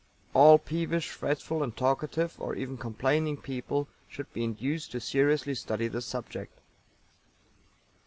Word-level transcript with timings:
All 0.33 0.57
peevish, 0.57 1.11
fretful 1.11 1.61
and 1.61 1.77
talkative, 1.77 2.33
or 2.39 2.55
even 2.55 2.75
complaining 2.75 3.37
people, 3.37 3.87
should 4.09 4.33
be 4.33 4.43
induced 4.43 4.91
to 4.93 4.99
seriously 4.99 5.53
study 5.53 5.87
this 5.87 6.07
subject. 6.07 6.59